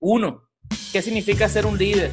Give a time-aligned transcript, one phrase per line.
[0.00, 0.48] Uno,
[0.92, 2.12] ¿qué significa ser un líder?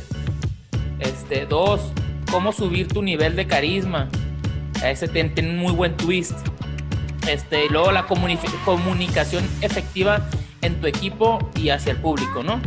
[0.99, 1.94] Este, dos,
[2.29, 4.10] cómo subir tu nivel de carisma.
[4.83, 6.34] Ese tiene, tiene un muy buen twist.
[7.29, 10.28] Este, y luego la comuni- comunicación efectiva
[10.62, 12.62] en tu equipo y hacia el público, ¿no?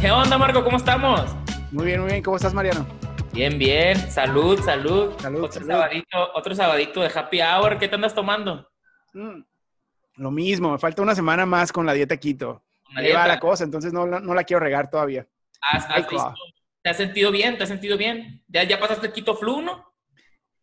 [0.00, 0.62] ¿Qué onda, Marco?
[0.64, 1.34] ¿Cómo estamos?
[1.72, 2.22] Muy bien, muy bien.
[2.22, 2.86] ¿Cómo estás, Mariano?
[3.32, 3.96] Bien, bien.
[4.10, 5.12] Salud, salud.
[5.20, 5.68] Salud, otro, salud.
[5.68, 7.78] Sabadito, otro sabadito de happy hour.
[7.78, 8.68] ¿Qué te andas tomando?
[9.12, 9.42] Mm,
[10.16, 12.64] Lo mismo, me falta una semana más con la dieta keto.
[12.90, 13.26] Una Ahí va dieta.
[13.28, 15.26] la cosa, entonces no, la- no la quiero regar todavía.
[15.60, 16.34] ¿Has- has visto?
[16.82, 17.56] ¿Te has sentido bien?
[17.56, 18.42] ¿Te has sentido bien?
[18.48, 19.84] ¿Ya, ya pasaste Quito Flu, no?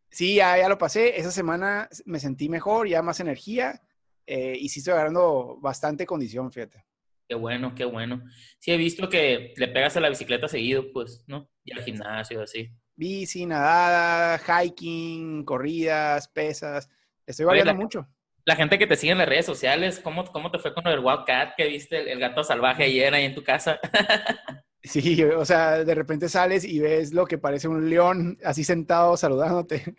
[0.10, 1.20] Sí, ya, ya lo pasé.
[1.20, 3.82] Esa semana me sentí mejor, ya más energía
[4.26, 6.85] eh, y sí estoy agarrando bastante condición, fíjate.
[7.28, 8.22] Qué bueno, qué bueno.
[8.60, 11.50] Sí, he visto que le pegas a la bicicleta seguido, pues, ¿no?
[11.64, 12.70] Y al gimnasio, así.
[12.96, 16.90] Bici, nadada, hiking, corridas, pesas.
[17.26, 18.08] Estoy Oye, variando la- mucho.
[18.48, 21.00] La gente que te sigue en las redes sociales, ¿cómo, cómo te fue con del
[21.00, 23.80] Wildcat que viste, el, el gato salvaje ayer ahí en tu casa?
[24.84, 29.18] Sí, o sea, de repente sales y ves lo que parece un león así sentado
[29.18, 29.96] saludándote.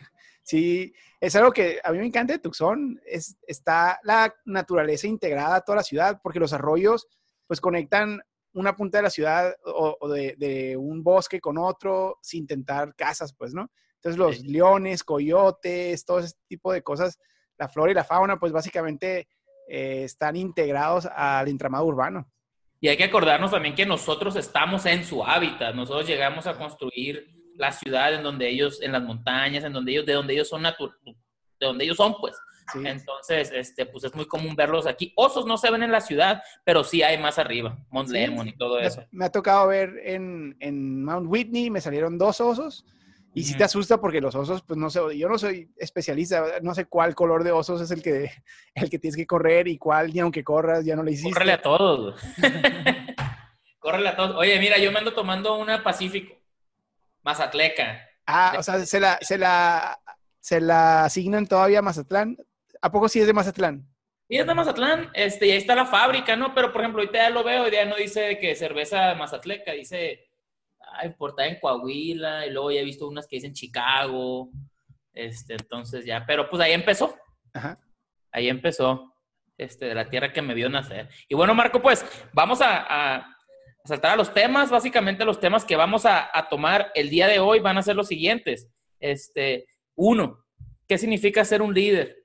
[0.46, 5.56] Sí, es algo que a mí me encanta de Tucson, es, está la naturaleza integrada
[5.56, 7.08] a toda la ciudad, porque los arroyos
[7.48, 8.20] pues conectan
[8.52, 12.94] una punta de la ciudad o, o de, de un bosque con otro sin tentar
[12.94, 13.70] casas, pues, ¿no?
[13.96, 14.46] Entonces los Sí.
[14.48, 17.18] leones, coyotes, todo ese tipo de cosas,
[17.58, 19.26] la flora y la fauna, pues básicamente
[19.68, 22.30] eh, están integrados al entramado urbano.
[22.78, 25.74] Y hay que acordarnos también que nosotros estamos en su hábitat.
[25.74, 30.06] Nosotros llegamos a construir la ciudad en donde ellos, en las montañas, en donde ellos,
[30.06, 32.36] de donde ellos son de donde ellos son, pues.
[32.72, 32.80] Sí.
[32.84, 35.12] Entonces, este, pues es muy común verlos aquí.
[35.16, 38.48] Osos no se ven en la ciudad, pero sí hay más arriba, Mount Sí, Lemmon
[38.48, 39.04] y todo eso.
[39.12, 42.84] Me, ha tocado ver en, en Mount Whitney, me salieron dos osos.
[43.36, 43.58] Y sí Ujú.
[43.58, 47.14] te asusta porque los osos, pues no sé, yo no soy especialista, no sé cuál
[47.14, 48.30] color de osos es el que,
[48.74, 51.32] el que tienes que correr y cuál, ni aunque corras, ya no le hiciste.
[51.32, 52.20] Córrele a todos.
[53.78, 54.36] Córrele a todos.
[54.36, 56.34] Oye, mira, yo me ando tomando una Pacífico,
[57.26, 58.08] Mazatleca.
[58.26, 59.98] Ah, o sea, se la, se la,
[60.40, 62.36] se la asignan todavía a Mazatlán.
[62.80, 63.84] ¿A poco sí es de Mazatlán?
[64.28, 66.54] Y es de Mazatlán, este, y ahí está la fábrica, ¿no?
[66.54, 70.28] Pero, por ejemplo, ahorita ya lo veo y ya no dice que cerveza Mazatleca, dice,
[70.80, 74.50] ah, importada en Coahuila, y luego ya he visto unas que dicen Chicago,
[75.12, 77.16] este, entonces ya, pero pues ahí empezó,
[77.54, 77.78] Ajá.
[78.32, 79.14] ahí empezó,
[79.58, 81.08] este, de la tierra que me vio nacer.
[81.28, 83.35] Y bueno, Marco, pues, vamos a, a-
[83.86, 87.26] a saltar a los temas, básicamente los temas que vamos a, a tomar el día
[87.26, 88.68] de hoy van a ser los siguientes.
[89.00, 90.44] Este, uno,
[90.88, 92.24] ¿qué significa ser un líder?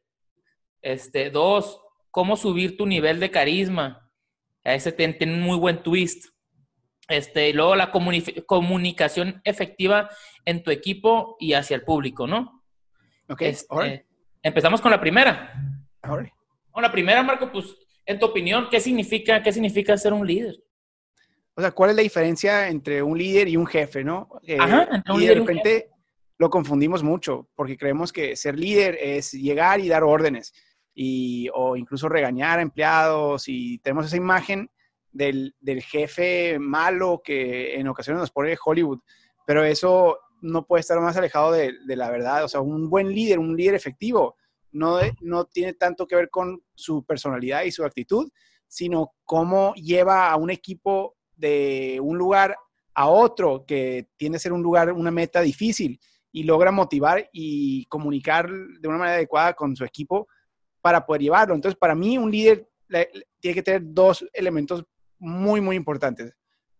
[0.81, 4.09] Este, dos, cómo subir tu nivel de carisma.
[4.63, 6.27] Ese tiene, tiene un muy buen twist.
[7.07, 10.09] Este, y luego la comuni- comunicación efectiva
[10.45, 12.63] en tu equipo y hacia el público, ¿no?
[13.27, 14.05] Ok, Este,
[14.43, 15.53] empezamos con la primera.
[16.71, 20.55] Con la primera, Marco, pues, en tu opinión, ¿qué significa, qué significa ser un líder?
[21.55, 24.29] O sea, ¿cuál es la diferencia entre un líder y un jefe, no?
[24.43, 25.89] Eh, Ajá, entre un y líder y de un repente
[26.37, 30.53] lo confundimos mucho porque creemos que ser líder es llegar y dar órdenes
[30.93, 34.69] y, o incluso regañar a empleados y tenemos esa imagen
[35.11, 38.99] del, del jefe malo que en ocasiones nos pone Hollywood,
[39.45, 42.43] pero eso no puede estar más alejado de, de la verdad.
[42.43, 44.35] O sea, un buen líder, un líder efectivo,
[44.71, 48.31] no, de- no tiene tanto que ver con su personalidad y su actitud,
[48.67, 52.55] sino cómo lleva a un equipo de un lugar
[52.93, 55.99] a otro que tiende a ser un lugar, una meta difícil
[56.31, 60.27] y logra motivar y comunicar de una manera adecuada con su equipo
[60.81, 61.55] para poder llevarlo.
[61.55, 62.67] Entonces, para mí, un líder
[63.39, 64.83] tiene que tener dos elementos
[65.17, 66.33] muy, muy importantes.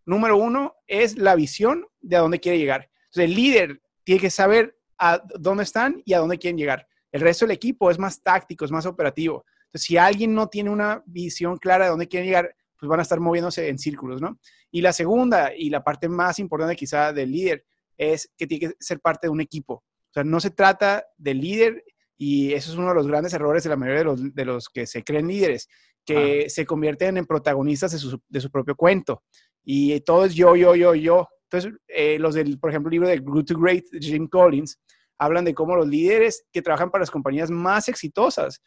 [0.06, 2.90] Número uno es la visión de a dónde quiere llegar.
[3.14, 6.88] El líder tiene que saber a dónde están y a dónde quieren llegar.
[7.12, 9.46] El resto del equipo es más táctico, es más operativo.
[9.66, 13.04] Entonces, si alguien no tiene una visión clara de dónde quieren llegar, pues van a
[13.04, 14.40] estar moviéndose en círculos, ¿no?
[14.72, 17.64] Y la segunda, y la parte más importante quizá del líder,
[17.96, 19.76] es que tiene que ser parte de un equipo.
[19.76, 21.84] O sea, no se trata del líder,
[22.18, 24.68] y eso es uno de los grandes errores de la mayoría de los, de los
[24.68, 25.70] que se creen líderes,
[26.04, 29.22] que se convierten en protagonistas de su, de su propio cuento.
[29.64, 31.28] Y todo es yo, yo, yo, yo.
[31.44, 34.80] Entonces, eh, los del, por ejemplo, el libro de Good to Great, Jim Collins,
[35.20, 38.60] hablan de cómo los líderes que trabajan para las compañías más exitosas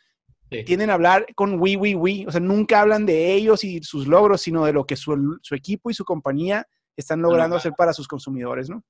[0.58, 0.64] Sí.
[0.64, 2.24] tienden a hablar con we, we, we.
[2.26, 5.54] O sea, nunca hablan de ellos y sus logros, sino de lo que su, su
[5.54, 6.66] equipo y su compañía
[6.96, 8.82] están logrando hacer para sus consumidores, ¿no?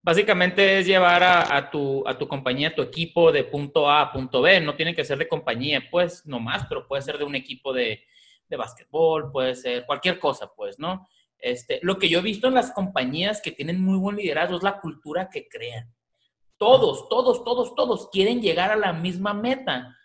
[0.00, 4.02] Básicamente es llevar a, a tu, a tu compañía, a tu equipo de punto A
[4.02, 4.60] a punto B.
[4.60, 8.04] No tiene que ser de compañía, pues, nomás, pero puede ser de un equipo de,
[8.48, 11.08] de básquetbol, puede ser cualquier cosa, pues, ¿no?
[11.36, 14.62] Este, lo que yo he visto en las compañías que tienen muy buen liderazgo es
[14.62, 15.92] la cultura que crean.
[16.56, 19.96] Todos, todos, todos, todos quieren llegar a la misma meta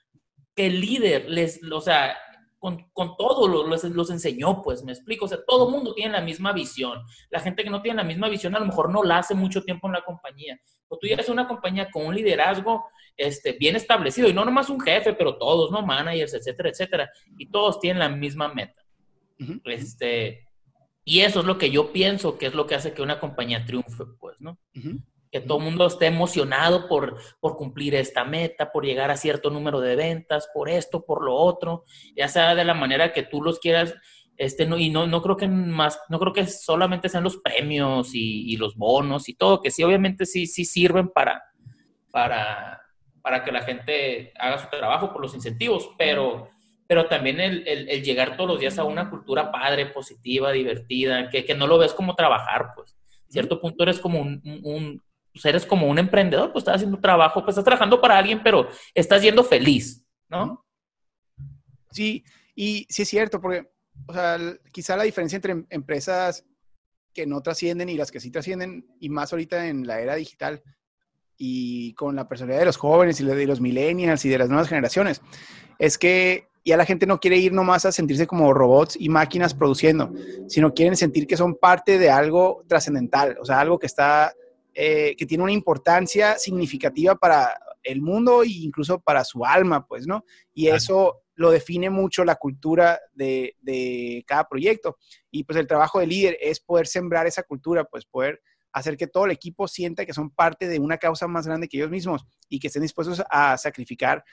[0.55, 2.15] que el líder les, o sea,
[2.59, 5.25] con, con todo los, los, enseñó, pues, me explico.
[5.25, 7.03] O sea, todo el mundo tiene la misma visión.
[7.29, 9.63] La gente que no tiene la misma visión a lo mejor no la hace mucho
[9.63, 10.59] tiempo en la compañía.
[10.87, 12.85] O tú llegas a una compañía con un liderazgo
[13.17, 15.85] este, bien establecido, y no nomás un jefe, pero todos, ¿no?
[15.85, 17.11] Managers, etcétera, etcétera.
[17.37, 18.81] Y todos tienen la misma meta.
[19.65, 20.47] Este,
[21.03, 23.65] y eso es lo que yo pienso que es lo que hace que una compañía
[23.65, 24.57] triunfe, pues, ¿no?
[25.33, 29.49] Que todo el mundo esté emocionado por, por cumplir esta meta, por llegar a cierto
[29.49, 31.83] número de ventas, por esto, por lo otro,
[32.15, 33.95] ya sea de la manera que tú los quieras,
[34.37, 38.11] este, no, y no, no creo que más, no creo que solamente sean los premios
[38.13, 41.43] y, los bonos y todo, que sí, obviamente sí, sí sirven para,
[42.11, 42.81] para,
[43.23, 46.53] para que la gente haga su trabajo por los incentivos, pero
[46.87, 51.45] pero también el, el, llegar todos los días a una cultura padre, positiva, divertida, que,
[51.45, 52.95] que no lo ves como trabajar, pues.
[53.29, 55.01] cierto punto eres como un, un,
[55.33, 58.69] pues eres como un emprendedor, pues estás haciendo trabajo, pues estás trabajando para alguien, pero
[58.93, 60.63] estás yendo feliz, ¿no?
[61.91, 62.23] Sí,
[62.55, 63.67] y sí es cierto, porque,
[64.05, 64.37] o sea,
[64.71, 66.45] quizá la diferencia entre em, empresas
[67.13, 70.61] que no trascienden y las que sí trascienden, y más ahorita en la era digital,
[71.37, 74.69] y con la personalidad de los jóvenes y de los millennials y de las nuevas
[74.69, 75.21] generaciones,
[75.79, 79.53] es que ya la gente no quiere ir nomás a sentirse como robots y máquinas
[79.53, 80.13] produciendo,
[80.47, 84.33] sino quieren sentir que son parte de algo trascendental, o sea, algo que está,
[84.73, 90.07] eh, que tiene una importancia significativa para el mundo e incluso para su alma, pues,
[90.07, 90.25] ¿no?
[90.53, 94.97] Y eso lo define mucho la cultura de, de, cada proyecto.
[95.31, 98.41] Y pues el trabajo del líder es poder sembrar esa cultura, pues poder
[98.71, 101.77] hacer que todo el equipo sienta que son parte de una causa más grande que
[101.77, 104.23] ellos mismos y que estén dispuestos a sacrificar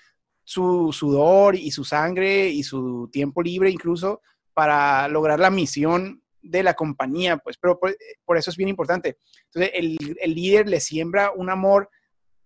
[0.44, 4.22] su sudor y su sangre y su tiempo libre incluso
[4.54, 9.18] para lograr la misión de la compañía, pues, pero por, eso es bien importante.
[9.46, 11.90] Entonces, el, líder le siembra un amor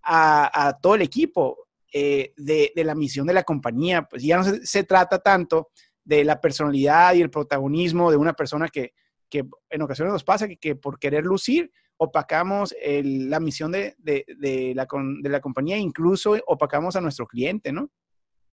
[0.02, 4.84] a, todo el equipo eh, de, la misión de la compañía, pues ya no se,
[4.84, 5.70] trata tanto
[6.02, 8.94] de la personalidad y el protagonismo de una persona que,
[9.30, 15.28] en ocasiones nos pasa que, que por querer lucir opacamos la misión de, la, de
[15.28, 17.90] la compañía, incluso opacamos a nuestro cliente, ¿no?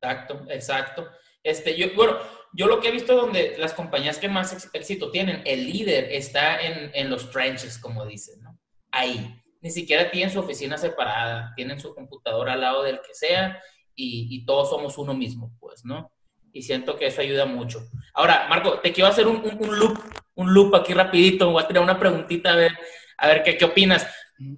[0.02, 1.08] Exacto, exacto.
[1.48, 2.18] Este, yo, bueno,
[2.52, 6.60] yo lo que he visto donde las compañías que más éxito tienen, el líder está
[6.60, 8.60] en, en los trenches, como dicen, ¿no?
[8.92, 9.42] Ahí.
[9.62, 13.62] Ni siquiera tienen su oficina separada, tienen su computadora al lado del que sea
[13.96, 16.12] y, y, todos somos uno mismo, pues, ¿no?
[16.54, 17.88] Y siento que eso ayuda mucho.
[18.14, 19.98] Ahora, Marco, te quiero hacer un, un, un loop,
[20.36, 22.72] un loop aquí rapidito, voy a tirar una preguntita a ver
[23.18, 24.06] a ver qué, qué opinas.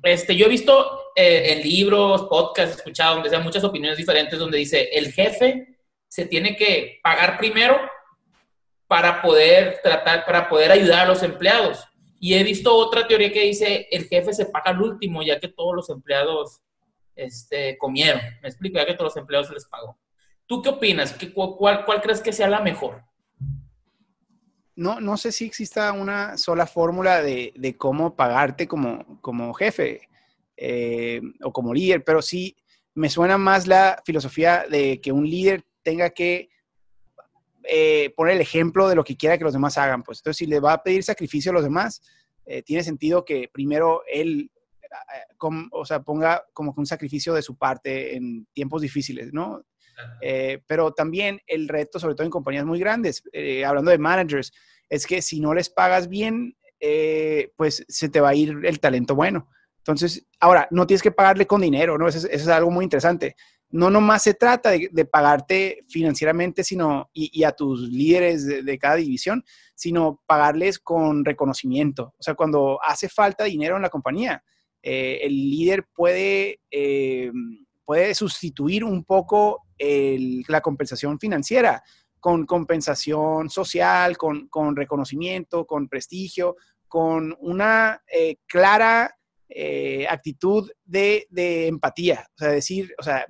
[0.03, 4.57] Este, yo he visto eh, en libros, podcasts, escuchado, donde sean muchas opiniones diferentes, donde
[4.57, 5.78] dice el jefe
[6.09, 7.79] se tiene que pagar primero
[8.88, 11.88] para poder tratar, para poder ayudar a los empleados.
[12.19, 15.47] Y he visto otra teoría que dice el jefe se paga al último, ya que
[15.47, 16.59] todos los empleados
[17.15, 18.19] este, comieron.
[18.41, 19.97] Me explico, ya que todos los empleados se les pagó.
[20.45, 21.13] ¿Tú qué opinas?
[21.13, 23.03] ¿Qué, cuál, ¿Cuál crees que sea la mejor?
[24.79, 30.07] no, no sé si exista una sola fórmula de, cómo pagarte como, como jefe
[30.55, 32.55] eh, o como líder, pero sí
[32.95, 36.49] me suena más la filosofía de que un líder tenga que
[37.63, 40.03] eh, poner el ejemplo de lo que quiera que los demás hagan.
[40.03, 42.01] Pues entonces, si le va a pedir sacrificio a los demás,
[42.45, 44.51] eh, tiene sentido que primero él
[45.71, 49.63] o sea, ponga como que un sacrificio de su parte en tiempos difíciles, ¿no?
[50.21, 54.51] Eh, pero también el reto, sobre todo en compañías muy grandes, eh, hablando de managers,
[54.88, 58.79] es que si no les pagas bien, eh, pues se te va a ir el
[58.79, 59.50] talento bueno.
[59.77, 62.07] Entonces, ahora, no tienes que pagarle con dinero, ¿no?
[62.07, 63.36] Eso es, algo muy interesante.
[63.71, 69.43] No nomás se trata de, pagarte financieramente sino, y, a tus líderes de, cada división,
[69.75, 72.13] sino pagarles con reconocimiento.
[72.17, 74.43] O sea, cuando hace falta dinero en la compañía,
[74.81, 76.61] el líder puede,
[77.85, 81.83] puede sustituir un poco la compensación financiera
[82.19, 86.57] con compensación social, con, reconocimiento, con prestigio,
[86.88, 89.15] con una eh, clara
[89.47, 91.27] eh, actitud de,
[91.67, 92.27] empatía.
[92.35, 93.25] O sea, decir, o sea,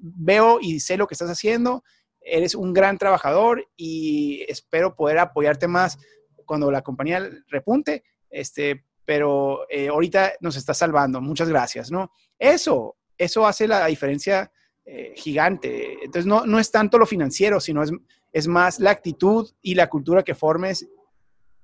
[0.00, 1.84] veo y sé lo que estás haciendo,
[2.20, 5.98] eres un gran trabajador y espero poder apoyarte más
[6.46, 12.10] cuando la compañía repunte, este, pero eh, ahorita nos está salvando, muchas gracias, ¿no?
[12.38, 14.50] Eso, eso hace la diferencia
[14.84, 15.94] eh, gigante.
[16.02, 17.90] Entonces, no, no es tanto lo financiero, sino es,
[18.32, 20.88] es más la actitud y la cultura que formes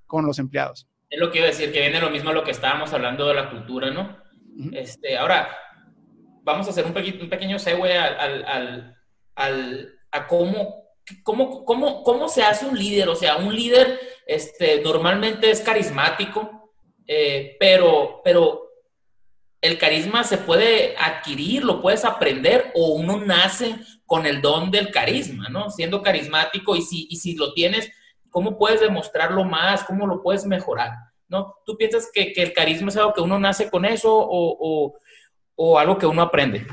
[0.05, 0.87] con los empleados.
[1.09, 3.27] Es lo que iba a decir, que viene lo mismo a lo que estábamos hablando
[3.27, 4.17] de la cultura, ¿no?
[4.73, 5.49] este, ahora,
[6.41, 8.97] vamos a hacer un, un pequeño segue al, al,
[9.35, 10.85] al, a cómo,
[11.23, 13.09] cómo, cómo, cómo se hace un líder.
[13.09, 16.71] O sea, un líder este, normalmente es carismático,
[17.07, 18.71] eh, pero, pero
[19.61, 24.91] el carisma se puede adquirir, lo puedes aprender o uno nace con el don del
[24.91, 25.69] carisma, ¿no?
[25.69, 27.91] Siendo carismático y si, y si lo tienes,
[28.29, 29.83] ¿cómo puedes demostrarlo más?
[29.83, 30.91] ¿Cómo lo puedes mejorar?
[31.27, 31.55] ¿No?
[31.65, 34.97] ¿Tú piensas que, el carisma es algo que uno nace con eso o,
[35.79, 36.65] algo que uno aprende?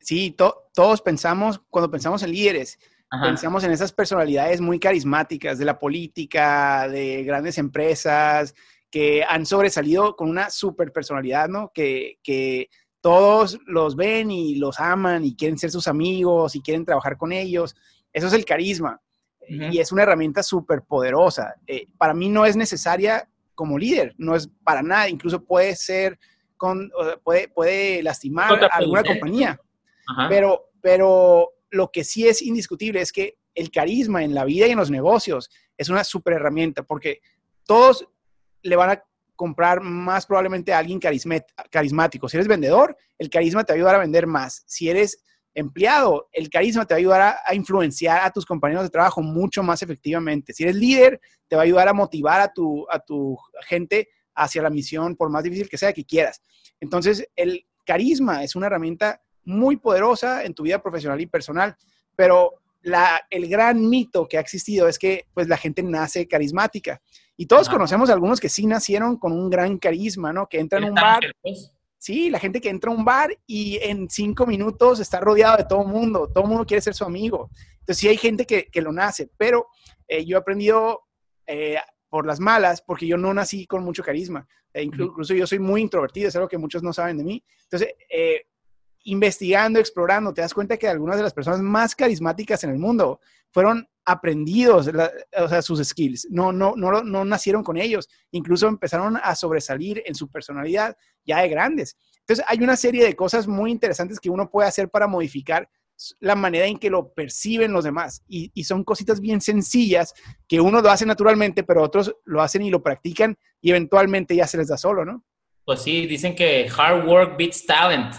[0.00, 0.36] Sí,
[0.74, 2.78] todos pensamos, cuando pensamos en líderes,
[3.22, 8.54] pensamos en esas personalidades muy carismáticas de la política, de grandes empresas,
[8.90, 11.70] que han sobresalido con una super personalidad, ¿no?
[11.72, 12.68] Que, que
[13.00, 17.32] todos los ven y los aman y quieren ser sus amigos y quieren trabajar con
[17.32, 17.74] ellos.
[18.12, 19.00] Eso es el carisma
[19.48, 21.56] y es una herramienta súper poderosa.
[21.66, 26.18] Eh, para mí no es necesaria como líder, no es para nada, incluso puede ser,
[26.62, 26.92] con,
[27.24, 29.60] puede, puede lastimar a alguna compañía,
[30.28, 34.70] pero, pero lo que sí es indiscutible es que el carisma en la vida y
[34.70, 37.18] en los negocios es una súper herramienta porque
[37.64, 38.06] todos
[38.62, 39.02] le van a
[39.34, 42.28] comprar más probablemente a alguien carismático.
[42.28, 44.62] Si eres vendedor, el carisma te va a ayudar a vender más.
[44.66, 45.20] Si eres
[45.54, 49.64] empleado, el carisma te va a ayudar a, influenciar a tus compañeros de trabajo mucho
[49.64, 50.52] más efectivamente.
[50.52, 54.62] Si eres líder, te va a ayudar a motivar a tu, a tu gente hacia
[54.62, 56.40] la misión, por más difícil que sea que quieras.
[56.82, 61.76] Entonces, el carisma es una herramienta muy poderosa en tu vida profesional y personal,
[62.16, 67.00] pero la, el gran mito que ha existido es que pues la gente nace carismática.
[67.36, 70.48] Y todos conocemos algunos que sí nacieron con un gran carisma, ¿no?
[70.48, 71.22] Que entran en un bar.
[71.40, 71.72] Pues.
[71.98, 75.64] Sí, la gente que entra a un bar y en cinco minutos está rodeado de
[75.64, 77.48] todo el mundo, todo el mundo quiere ser su amigo.
[77.78, 79.68] Entonces sí hay gente que, que lo nace, pero
[80.08, 81.02] eh, yo he aprendido
[81.46, 81.76] eh,
[82.12, 84.46] por las malas porque yo no nací con mucho carisma.
[84.70, 87.42] E incluso, yo soy muy introvertido, es algo que muchos no saben de mí.
[87.62, 88.42] Entonces, eh,
[89.04, 93.18] investigando, explorando, te das cuenta que algunas de las personas más carismáticas en el mundo
[93.50, 94.90] fueron aprendidos,
[95.38, 100.02] o sea, sus skills, no, no, no, no nacieron con ellos, incluso empezaron a sobresalir
[100.04, 101.96] en su personalidad ya de grandes.
[102.18, 105.66] Entonces, hay una serie de cosas muy interesantes que uno puede hacer para modificar
[106.20, 108.22] la manera en que lo perciben los demás.
[108.28, 110.14] Y, y, son cositas bien sencillas
[110.48, 114.46] que uno lo hace naturalmente, pero otros lo hacen y lo practican y eventualmente ya
[114.46, 115.24] se les da solo, ¿no?
[115.64, 118.14] Pues sí, dicen que hard work beats talent.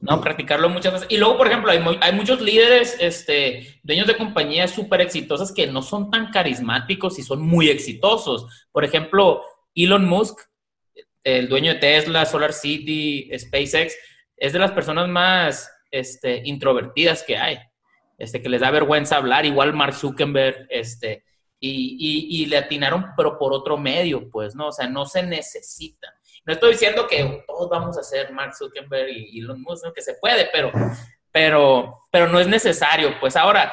[0.00, 0.20] ¿no?
[0.20, 1.08] Practicarlo muchas veces.
[1.10, 5.66] Y luego, por ejemplo, hay, hay muchos líderes, este, dueños de compañías súper exitosas que
[5.66, 8.68] no son tan carismáticos y son muy exitosos.
[8.72, 9.42] Por ejemplo,
[9.74, 10.40] Elon Musk,
[11.22, 13.94] el dueño de Tesla, Solar City, SpaceX,
[14.36, 17.58] es de las personas más este, introvertidas que hay,
[18.18, 21.24] este, que les da vergüenza hablar, igual Mark Zuckerberg, este,
[21.62, 21.96] y,
[22.30, 24.68] y, le atinaron, pero por otro medio, pues, ¿no?
[24.68, 26.08] O sea, no se necesita.
[26.46, 30.14] No estoy diciendo que todos vamos a ser Mark Zuckerberg y Elon Musk, que se
[30.14, 30.72] puede, pero,
[31.30, 33.10] pero, pero no es necesario.
[33.20, 33.70] Pues ahora,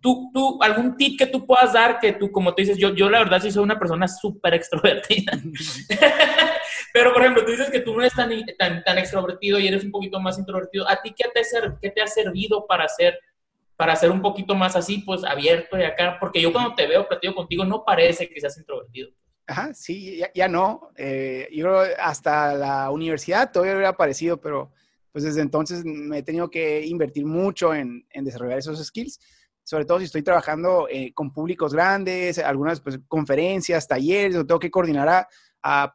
[0.00, 3.08] tú, tú, algún tip que tú puedas dar que tú, como tú dices, yo, yo
[3.08, 5.32] la verdad sí soy una persona súper extrovertida.
[6.92, 9.84] pero, por ejemplo, tú dices que tú no eres tan, tan, tan, extrovertido y eres
[9.84, 10.88] un poquito más introvertido.
[10.88, 11.42] ¿A ti qué te,
[11.80, 13.18] qué te ha servido para ser
[13.76, 16.16] para ser un poquito más así, pues abierto y acá?
[16.20, 19.10] Porque yo cuando te veo platico contigo no parece que seas introvertido.
[19.46, 20.90] Ajá, sí, ya, no.
[20.96, 24.72] Eh, yo hasta la universidad todavía hubiera aparecido, pero
[25.10, 29.18] pues desde entonces me he tenido que invertir mucho en, desarrollar esos skills,
[29.64, 34.60] sobre todo si estoy trabajando eh, con públicos grandes, algunas pues, conferencias, talleres, donde tengo
[34.60, 35.28] que coordinar a,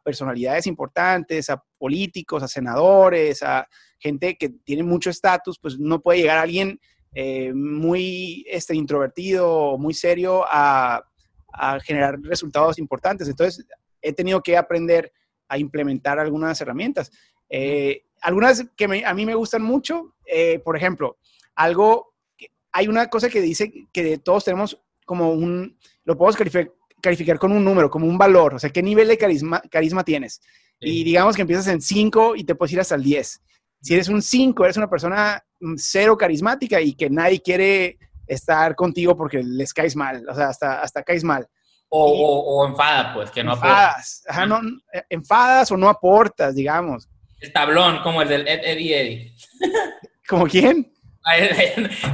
[0.04, 3.66] personalidades importantes, a políticos, a senadores, a
[3.98, 6.80] gente que tiene mucho estatus, pues no puede llegar alguien
[7.14, 11.04] eh, muy este, introvertido muy serio a
[11.58, 13.28] a generar resultados importantes.
[13.28, 13.66] Entonces,
[14.00, 15.12] he tenido que aprender
[15.48, 17.10] a implementar algunas herramientas.
[17.48, 21.18] Eh, algunas que a mí me gustan mucho, eh, por ejemplo,
[21.54, 22.14] algo,
[22.72, 26.72] hay una cosa que dice que todos tenemos como un, lo podemos calificar,
[27.38, 30.40] con un número, como un valor, o sea, qué nivel de carisma, carisma tienes.
[30.80, 33.42] Y digamos que empiezas en 5 y te puedes ir hasta el 10.
[33.80, 38.74] Si eres un 5, eres una persona mm, cero carismática y que nadie quiere estar
[38.74, 41.48] contigo porque les caes mal, o sea, hasta, hasta caes mal.
[41.90, 44.60] O, enfada, pues, que no enfadas, Ajá, no,
[44.92, 47.08] eh, enfadas o no aportas, digamos.
[47.40, 49.34] El tablón, como el del Eddie Eddie.
[50.28, 50.92] ¿Como quién?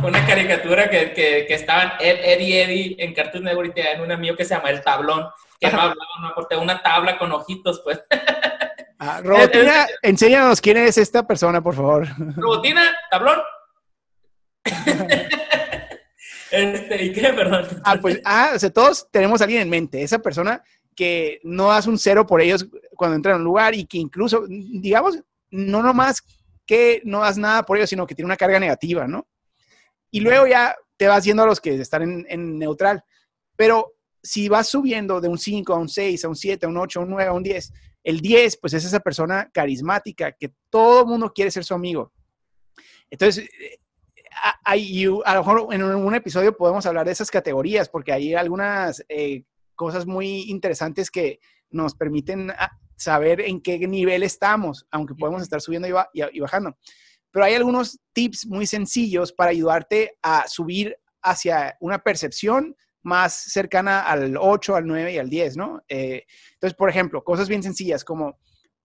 [0.02, 4.12] Una caricatura que, que, que estaban Ed, Eddie Eddie en Cartoon Network y en un
[4.12, 5.28] amigo que se llama El Tablón,
[5.61, 8.00] que no hablaba, no aportaba, una tabla con ojitos, pues.
[8.97, 12.06] Ah, Robotina, enséñanos quién es esta persona, por favor.
[12.37, 13.38] Robotina, tablón.
[16.50, 17.33] Este, ¿Y qué?
[17.33, 17.66] Perdón.
[17.85, 20.62] Ah, pues, ah, o sea, todos tenemos a alguien en mente, esa persona
[20.94, 22.66] que no das un cero por ellos
[22.97, 25.18] cuando entran a un lugar y que incluso, digamos,
[25.50, 26.23] no nomás
[26.66, 29.26] que no das nada por ellos, sino que tiene una carga negativa, ¿no?
[30.11, 33.02] Y luego ya te vas yendo a los que están en, neutral.
[33.56, 36.76] Pero si vas subiendo de un 5 a un 6, a un 7, a un
[36.76, 37.73] 8, a un 9, a un 10,
[38.04, 42.12] el 10, pues es esa persona carismática que todo el mundo quiere ser su amigo.
[43.11, 43.78] Entonces, eh,
[44.64, 49.04] hay, a lo mejor en un episodio podemos hablar de esas categorías, porque hay algunas
[49.09, 49.44] eh,
[49.75, 51.40] cosas muy interesantes que
[51.75, 56.76] nos permiten ah, saber en qué nivel estamos, aunque podemos estar subiendo y, bajando.
[57.31, 64.02] Pero hay algunos tips muy sencillos para ayudarte a subir hacia una percepción más cercana
[64.02, 65.83] al 8, al 9 y al 10, ¿no?
[65.88, 68.38] Eh, entonces, por ejemplo, cosas bien sencillas como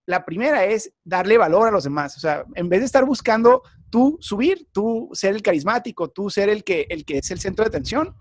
[0.06, 2.18] la primera es darle valor a los demás.
[2.18, 6.50] O sea, en vez de estar buscando tú subir, tú ser el carismático, tú ser
[6.50, 8.16] el que, el que es el centro de atención,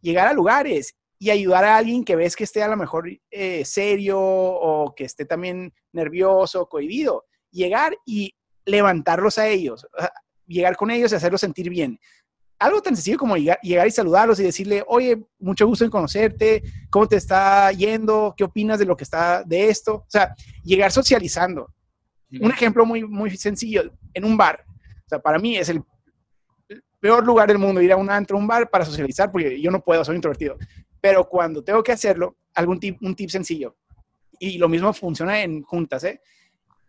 [0.00, 3.64] llegar a lugares y ayudar a alguien que ves que esté a lo mejor eh,
[3.64, 7.24] serio o que esté también nervioso, cohibido.
[7.50, 9.86] Llegar y levantarlos a ellos,
[10.46, 11.98] llegar con ellos y hacerlos sentir bien.
[12.58, 17.06] Algo tan sencillo como llegar, y saludarlos y decirle, oye, mucho gusto en conocerte, ¿cómo
[17.06, 18.34] te está yendo?
[18.36, 19.94] ¿Qué opinas de lo que está de esto?
[19.96, 21.72] O sea, llegar socializando.
[22.40, 24.64] Un ejemplo muy, muy sencillo, en un bar.
[24.68, 25.82] O sea, para mí es el
[26.98, 29.80] peor lugar del mundo ir a un antro, un bar para socializar, porque yo no
[29.80, 30.56] puedo, soy introvertido.
[31.06, 33.76] Pero cuando tengo que hacerlo, algún tip, un tip sencillo.
[34.40, 36.20] Y lo mismo funciona en juntas, ¿eh?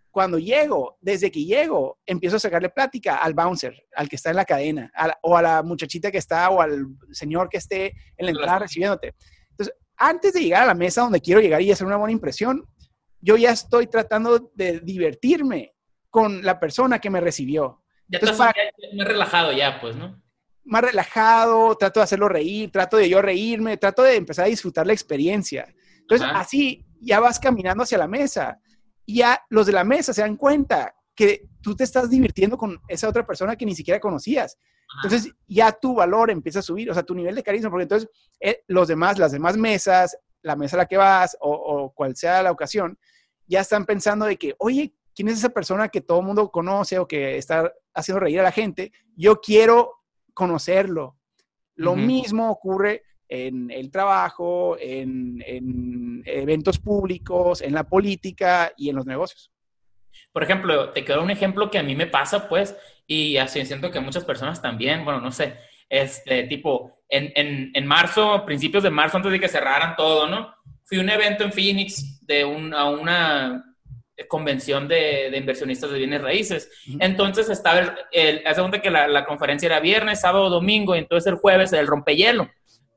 [0.09, 4.38] Cuando llego, desde que llego, empiezo a sacarle plática al bouncer, al que está en
[4.38, 8.31] la cadena, o a la muchachita que está, o al señor que esté en la
[8.31, 9.13] entrada recibiéndote.
[9.51, 12.65] Entonces, antes de llegar a la mesa donde quiero llegar y hacer una buena impresión,
[13.21, 15.75] yo ya estoy tratando de divertirme
[16.09, 17.83] con la persona que me recibió.
[18.07, 20.19] Ya estás más relajado ya, pues, ¿no?
[20.67, 24.86] Más relajado, trato de hacerlo reír, trato de yo reírme, trato de empezar a disfrutar
[24.86, 25.74] la experiencia.
[26.01, 28.59] Entonces, así ya vas caminando hacia la mesa
[29.05, 32.79] y ya los de la mesa se dan cuenta que tú te estás divirtiendo con
[32.88, 34.57] esa otra persona que ni siquiera conocías.
[35.03, 38.09] Entonces, ya tu valor empieza a subir, o sea, tu nivel de carisma, porque entonces
[38.39, 42.15] eh, los demás, las demás mesas, la mesa a la que vas o, o cual
[42.15, 42.97] sea la ocasión,
[43.47, 47.00] ya están pensando de que, oye, ¿quién es esa persona que todo el mundo conoce
[47.00, 48.91] o que está haciendo reír a la gente?
[49.15, 49.96] Yo quiero
[50.38, 51.17] conocerlo.
[51.73, 59.08] Lo mismo ocurre en el trabajo, en, eventos públicos, en la política y en los
[59.08, 59.52] negocios.
[60.32, 62.76] Por ejemplo, te quedo un ejemplo que a mí me pasa, pues,
[63.08, 65.58] y así siento que muchas personas también, bueno, no sé,
[65.89, 70.54] este tipo, en, en marzo, principios de marzo, antes de que cerraran todo, ¿no?
[70.84, 73.66] Fui a un evento en Phoenix de un, a una
[74.27, 76.69] convención de, inversionistas de bienes raíces.
[76.99, 81.32] Entonces estaba el, el hace cuenta que la, conferencia era viernes, sábado, domingo, y entonces
[81.32, 82.49] el jueves el rompehielo,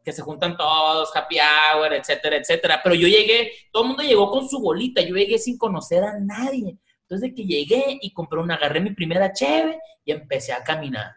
[0.04, 2.80] que se juntan todos, happy hour, etcétera, etcétera.
[2.82, 6.18] Pero yo llegué, todo el mundo llegó con su bolita, yo llegué sin conocer a
[6.18, 6.78] nadie.
[7.02, 11.16] Entonces de que llegué y compré una, agarré mi primera cheve y empecé a caminar.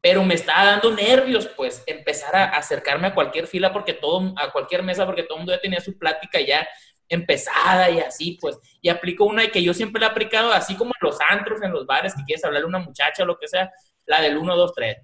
[0.00, 4.50] Pero me estaba dando nervios, pues, empezar a acercarme a cualquier fila porque todo, a
[4.52, 6.66] cualquier mesa porque todo el mundo ya tenía su plática ya
[7.08, 10.90] empezada y así, pues, y aplico una que yo siempre la he aplicado, así como
[10.90, 13.48] en los antros, en los bares, que quieres hablarle a una muchacha o lo que
[13.48, 13.70] sea,
[14.06, 14.96] la del 1, 2, 3.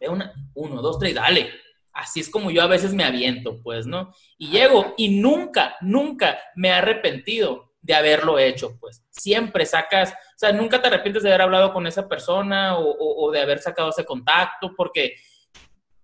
[0.00, 1.50] De una, 1, 2, 3, dale.
[1.92, 4.12] Así es como yo a veces me aviento, pues, ¿no?
[4.36, 9.04] Y llego y nunca, nunca me he arrepentido de haberlo hecho, pues.
[9.10, 13.30] Siempre sacas, o sea, nunca te arrepientes de haber hablado con esa persona o, o
[13.32, 15.16] de haber sacado ese contacto, porque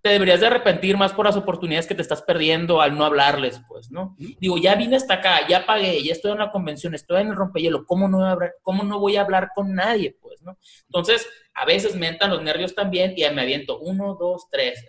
[0.04, 3.62] te deberías de arrepentir más por las oportunidades que te estás perdiendo al no hablarles,
[3.66, 4.14] pues, ¿no?
[4.18, 7.36] Digo, ya vine hasta acá, ya pagué, ya estoy en la convención, estoy en el
[7.36, 10.58] rompehielo, ¿cómo no, voy a ¿cómo no voy a hablar con nadie, pues, ¿no?
[10.88, 14.84] Entonces, a veces me entran los nervios también y me aviento uno, dos, tres.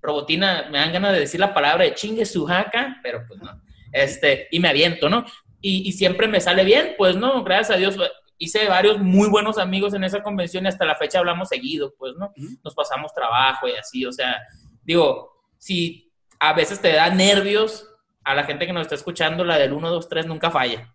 [0.00, 3.60] Robotina, me dan ganas de decir la palabra de chingue su jaca, pero pues no.
[3.90, 5.24] Este, y me aviento, ¿no?
[5.60, 7.42] Y, y siempre me sale bien, pues, ¿no?
[7.42, 7.96] Gracias a Dios,
[8.38, 12.14] hice varios muy buenos amigos en esa convención y hasta la fecha hablamos seguido, pues,
[12.16, 12.32] ¿no?
[12.64, 14.36] Nos pasamos trabajo y así, o sea,
[14.84, 17.84] digo, si a veces te da nervios,
[18.24, 20.94] a la gente que nos está escuchando, la del 1, 2, 3 nunca falla.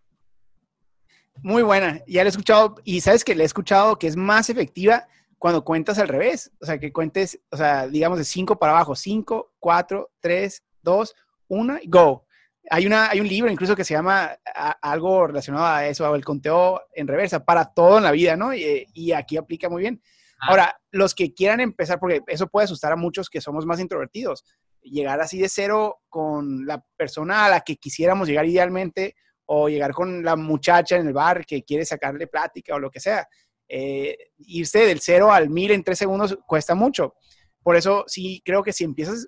[1.42, 4.50] Muy buena, ya la he escuchado y sabes que le he escuchado que es más
[4.50, 5.08] efectiva
[5.40, 8.96] cuando cuentas al revés, o sea, que cuentes, o sea, digamos de 5 para abajo,
[8.96, 11.16] 5, 4, 3, 2,
[11.48, 12.26] 1 y go.
[12.70, 14.38] Hay, una, hay un libro incluso que se llama
[14.82, 18.54] algo relacionado a eso, el conteo en reversa, para todo en la vida, ¿no?
[18.54, 20.02] Y, aquí aplica muy bien.
[20.40, 20.48] Ah.
[20.50, 24.46] Ahora, los que quieran empezar, porque eso puede asustar a muchos que somos más introvertidos,
[24.82, 29.92] llegar así de cero con la persona a la que quisiéramos llegar idealmente o llegar
[29.92, 33.28] con la muchacha en el bar que quiere sacarle plática o lo que sea.
[33.68, 37.16] Eh, irse del cero al mil en tres segundos cuesta mucho.
[37.62, 39.28] Por eso sí creo que si empiezas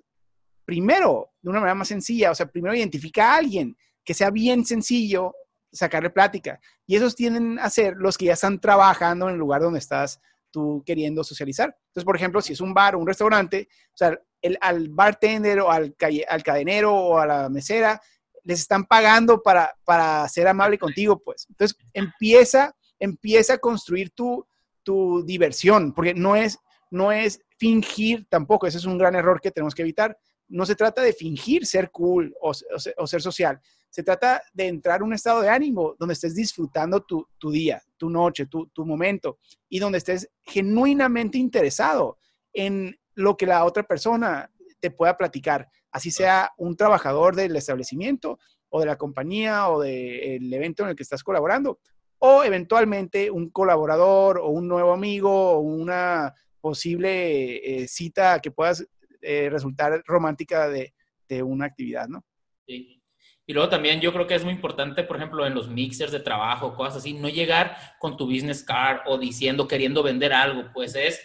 [0.66, 4.66] primero, de una manera más sencilla, o sea, primero identifica a alguien que sea bien
[4.66, 5.34] sencillo
[5.72, 6.60] sacarle plática.
[6.86, 10.20] Y esos tienen a ser los que ya están trabajando en el lugar donde estás
[10.50, 11.76] tú queriendo socializar.
[11.88, 15.60] Entonces, por ejemplo, si es un bar o un restaurante, o sea, el, al bartender
[15.60, 15.96] o al,
[16.28, 18.00] al cadenero o a la mesera
[18.42, 21.46] les están pagando para, para ser amable contigo, pues.
[21.48, 24.46] Entonces, empieza, empieza a construir tu,
[24.82, 26.58] tu diversión, porque no es,
[26.90, 30.16] no es fingir tampoco, ese es un gran error que tenemos que evitar.
[30.48, 35.06] No se trata de fingir ser cool o, ser social, se trata de entrar en
[35.06, 39.98] un estado de ánimo donde estés disfrutando tu, día, tu noche, tu, momento y donde
[39.98, 42.18] estés genuinamente interesado
[42.52, 48.38] en lo que la otra persona te pueda platicar, así sea un trabajador del establecimiento
[48.68, 51.80] o de la compañía o del evento en el que estás colaborando,
[52.18, 58.86] o eventualmente un colaborador o un nuevo amigo o una posible eh, cita que puedas
[59.26, 60.94] eh, resultar romántica de,
[61.28, 62.24] de, una actividad, ¿no?
[62.66, 63.02] Sí.
[63.44, 66.20] Y luego también yo creo que es muy importante, por ejemplo, en los mixers de
[66.20, 70.94] trabajo, cosas así, no llegar con tu business card o diciendo, queriendo vender algo, pues
[70.94, 71.20] es,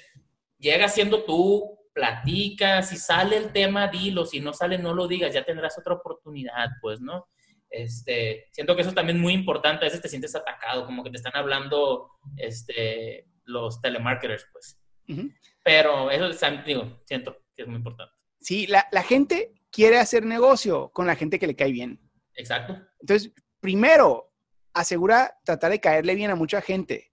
[0.58, 5.34] llega siendo tú, platica, si sale el tema, dilo, si no sale, no lo digas,
[5.34, 7.28] ya tendrás otra oportunidad, pues, ¿no?
[7.70, 11.10] Este, siento que eso también es muy importante, a veces te sientes atacado, como que
[11.10, 14.78] te están hablando este, los telemarketers, pues.
[15.64, 16.30] Pero eso,
[16.66, 18.14] digo, siento que es muy importante.
[18.40, 22.00] Sí, la, la, gente quiere hacer negocio con la gente que le cae bien.
[22.34, 22.78] Exacto.
[23.00, 24.32] Entonces, primero,
[24.74, 27.12] asegura tratar de caerle bien a mucha gente.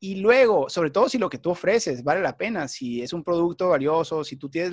[0.00, 3.22] Y luego, sobre todo si lo que tú ofreces vale la pena, si es un
[3.24, 4.70] producto valioso, si tú tienes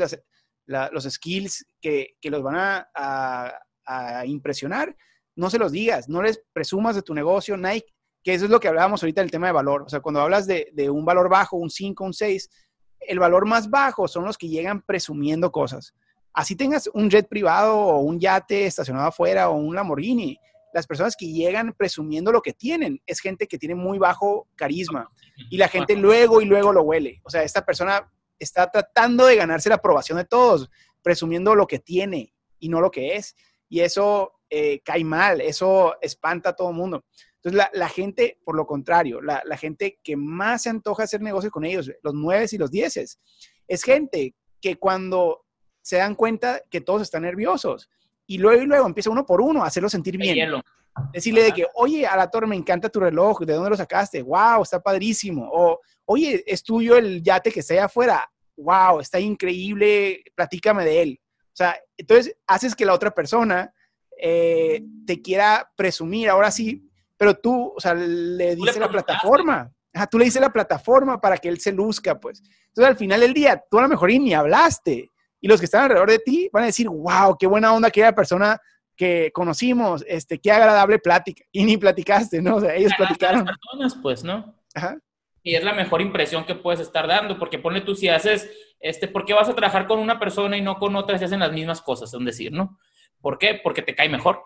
[0.65, 3.53] las, los skills que, que los van a, a,
[3.85, 4.95] a, impresionar,
[5.35, 7.93] no se los digas, no les presumas de tu negocio, Nike,
[8.23, 9.83] que eso es lo que hablábamos ahorita del tema de valor.
[9.83, 12.49] O sea, cuando hablas de, de un valor bajo, un 5, un 6,
[13.01, 15.93] el valor más bajo son los que llegan presumiendo cosas.
[16.33, 20.39] Así tengas un jet privado o un yate estacionado afuera o un Lamborghini,
[20.73, 25.09] las personas que llegan presumiendo lo que tienen es gente que tiene muy bajo carisma
[25.49, 27.19] y la gente luego y luego lo huele.
[27.23, 28.09] O sea, esta persona
[28.39, 30.69] está tratando de ganarse la aprobación de todos,
[31.01, 33.35] presumiendo lo que tiene y no lo que es.
[33.67, 37.03] Y eso eh, cae mal, eso espanta a todo el mundo.
[37.43, 41.65] Entonces, la, gente, por lo contrario, la, gente que más se antoja hacer negocio con
[41.65, 43.19] ellos, los nueve y los dieces,
[43.67, 45.45] es gente que cuando
[45.81, 47.89] se dan cuenta que todos están nerviosos,
[48.27, 50.61] y luego y luego empieza uno por uno a hacerlo sentir bien.
[51.13, 54.21] Decirle de que, oye, a la torre me encanta tu reloj, ¿de dónde lo sacaste?
[54.21, 54.61] ¡Wow!
[54.61, 55.49] Está padrísimo.
[55.51, 58.29] O, oye, es tuyo el yate que está allá afuera.
[58.57, 58.99] ¡Wow!
[58.99, 61.21] Está increíble, platícame de él.
[61.47, 63.73] O sea, entonces haces que la otra persona
[64.17, 66.90] eh, te quiera presumir, ahora sí,
[67.21, 69.71] pero tú, o sea, le dices la plataforma.
[69.93, 72.41] Ajá, tú le dices la plataforma para que él se luzca, pues.
[72.69, 75.83] Entonces, al final del día, tú a lo mejor ni hablaste y los que están
[75.83, 78.59] alrededor de ti van a decir, wow, qué buena onda aquella persona
[78.95, 81.43] que conocimos, este, qué agradable plática.
[81.51, 82.55] Y ni platicaste, ¿no?
[82.55, 83.45] O sea, ellos platicaron.
[83.45, 84.55] personas, pues, ¿no?
[84.73, 84.97] Ajá.
[85.43, 89.07] Y es la mejor impresión que puedes estar dando, porque ponle tú si haces, este,
[89.07, 91.51] ¿por qué vas a trabajar con una persona y no con otra si hacen las
[91.51, 92.11] mismas cosas?
[92.11, 92.79] Es decir, ¿no?
[93.21, 93.61] ¿Por qué?
[93.63, 94.41] Porque te cae mejor.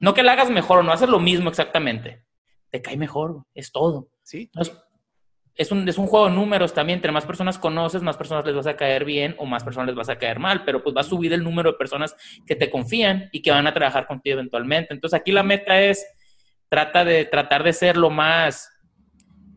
[0.00, 2.24] No que la hagas mejor o no haces lo mismo exactamente.
[2.70, 4.08] Te cae mejor, es todo.
[4.22, 4.50] Sí
[5.60, 6.96] es un, es un juego de números también.
[6.96, 9.96] Entre más personas conoces, más personas les vas a caer bien o más personas les
[9.96, 12.70] vas a caer mal, pero pues va a subir el número de personas que te
[12.70, 14.94] confían y que van a trabajar contigo eventualmente.
[14.94, 16.06] Entonces aquí la meta es
[16.70, 18.70] trata de tratar de ser lo más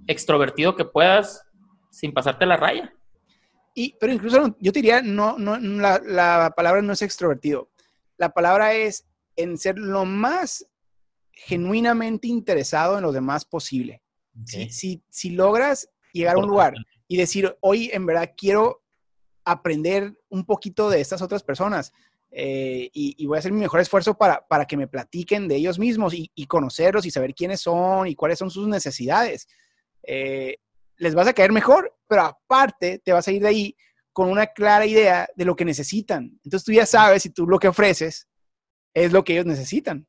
[0.06, 1.46] extrovertido que puedas
[1.90, 2.94] sin pasarte la raya.
[3.74, 7.70] Y, pero incluso yo te diría, no, no, la, la palabra no es extrovertido.
[8.18, 10.66] La palabra es en ser lo más
[11.32, 14.02] genuinamente interesado en lo demás posible.
[14.46, 16.74] Si, si, si, logras llegar a un lugar
[17.08, 18.84] y decir, hoy en verdad quiero
[19.46, 21.92] aprender un poquito de estas otras personas
[22.36, 25.78] eh, y, voy a hacer mi mejor esfuerzo para, para que me platiquen de ellos
[25.78, 29.48] mismos y, conocerlos y saber quiénes son y cuáles son sus necesidades.
[30.02, 30.58] Eh,
[30.98, 33.78] les vas a caer mejor, pero aparte te vas a ir de ahí
[34.12, 36.40] con una clara idea de lo que necesitan.
[36.44, 38.28] Entonces tú ya sabes si tú lo que ofreces
[38.94, 40.08] es lo que ellos necesitan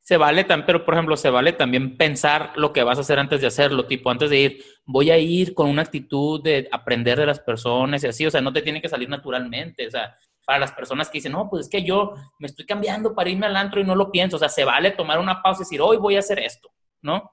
[0.00, 3.18] se vale también, pero por ejemplo, se vale también pensar lo que vas a hacer
[3.18, 7.18] antes de hacerlo, tipo, antes de ir, voy a ir con una actitud de aprender
[7.18, 10.16] de las personas y así, o sea, no te tiene que salir naturalmente, o sea,
[10.44, 13.46] para las personas que dicen, no, pues es que yo me estoy cambiando para irme
[13.46, 15.80] al antro y no lo pienso, o sea, se vale tomar una pausa y decir,
[15.80, 16.70] hoy voy a hacer esto,
[17.02, 17.30] ¿no?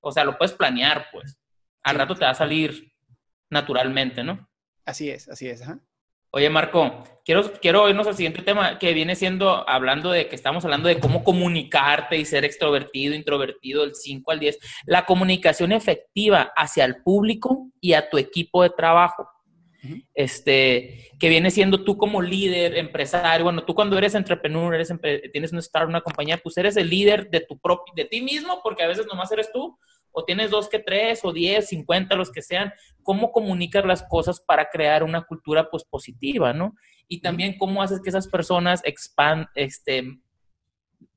[0.00, 1.38] O sea, lo puedes planear, pues.
[1.82, 2.92] Al rato te va a salir
[3.50, 4.48] naturalmente, ¿no?
[4.86, 5.80] Así es, así es, ajá.
[6.36, 10.64] Oye, Marco, quiero, quiero irnos al siguiente tema que viene siendo, hablando de que estamos
[10.64, 14.58] hablando de cómo comunicarte y ser extrovertido, introvertido, del 5 al 10.
[14.86, 19.28] La comunicación efectiva hacia el público y a tu equipo de trabajo.
[20.12, 24.92] Este, que viene siendo tú como líder, empresario, bueno, tú cuando eres entrepreneur, eres,
[25.30, 28.60] tienes un startup, una compañía, pues eres el líder de tu propio, de ti mismo,
[28.64, 29.78] porque a veces nomás eres tú,
[30.16, 32.72] o tienes dos que tres, o diez, cincuenta, los que sean,
[33.02, 36.76] cómo comunicas las cosas para crear una cultura pues positiva, ¿no?
[37.08, 40.20] Y también cómo haces que esas personas expand, este,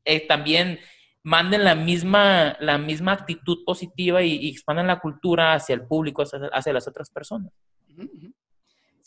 [0.04, 0.80] eh, también
[1.22, 6.74] manden la misma, la misma actitud positiva y, expandan la cultura hacia el público, hacia,
[6.74, 7.54] las otras personas.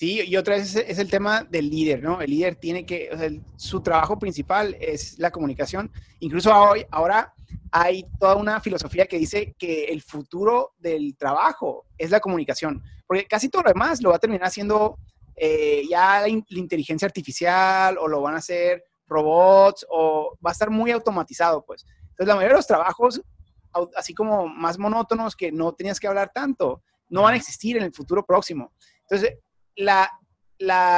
[0.00, 2.22] Sí, y otra vez es, el tema del líder, ¿no?
[2.22, 5.92] El líder tiene que, su trabajo principal es la comunicación.
[6.20, 7.34] Incluso hoy, ahora
[7.70, 13.26] hay toda una filosofía que dice que el futuro del trabajo es la comunicación, porque
[13.26, 14.96] casi todo lo demás lo va a terminar haciendo
[15.36, 20.70] eh, ya la, inteligencia artificial o lo van a hacer robots o va a estar
[20.70, 21.84] muy automatizado, pues.
[22.08, 23.20] Entonces, la mayoría de los trabajos,
[23.94, 27.82] así como más monótonos que no tenías que hablar tanto, no van a existir en
[27.82, 28.72] el futuro próximo.
[29.02, 29.36] Entonces,
[29.80, 30.10] la,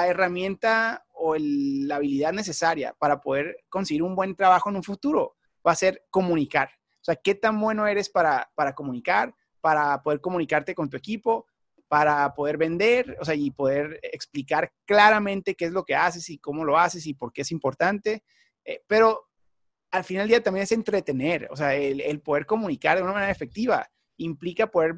[0.07, 5.73] herramienta o la habilidad necesaria para poder conseguir un buen trabajo en un futuro va
[5.73, 6.71] a ser comunicar.
[7.01, 11.47] O sea, qué tan bueno eres para, para comunicar, para poder comunicarte con tu equipo,
[11.89, 16.39] para poder vender, o sea, y poder explicar claramente qué es lo que haces y
[16.39, 18.25] cómo lo haces y por qué es importante.
[18.65, 19.29] Eh, pero
[19.91, 23.31] al final del día también es entretener, o sea, el, poder comunicar de una manera
[23.31, 24.95] efectiva implica poder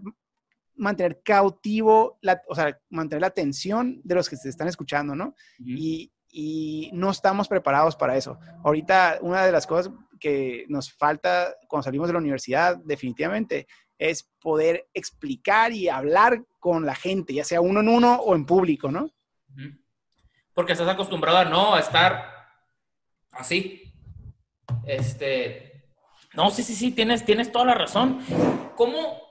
[0.77, 5.35] mantener cautivo, la, o sea, mantener la atención de los que se están escuchando, ¿no?
[5.59, 8.39] y, y, no estamos preparados para eso.
[8.65, 13.67] Ahorita, una de las cosas que nos falta cuando salimos de la universidad, definitivamente,
[13.99, 18.47] es poder explicar y hablar con la gente, ya sea uno en uno o en
[18.47, 19.11] público, ¿no?
[20.53, 22.27] Porque estás acostumbrado a no a estar
[23.33, 23.93] así.
[24.87, 25.85] Este,
[26.35, 28.21] no, sí, sí, sí, tienes, tienes toda la razón.
[28.77, 29.24] ¿Cómo,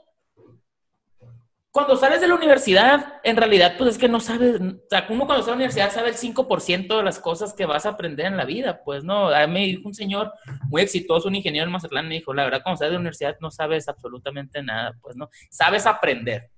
[1.74, 5.26] cuando sales de la universidad, en realidad, pues es que no sabes, o sea, uno
[5.26, 8.28] cuando sale de la universidad sabe el 5% de las cosas que vas a aprender
[8.28, 9.30] en la vida, pues, ¿no?
[9.30, 10.32] A mí me dijo un señor
[10.70, 13.38] muy exitoso, un ingeniero en Mazatlán, me dijo, la verdad, cuando sales de la universidad
[13.42, 15.32] no sabes absolutamente nada, pues, ¿no?
[15.50, 16.52] Sabes aprender,